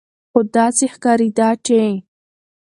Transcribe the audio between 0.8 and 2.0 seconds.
ښکارېده چې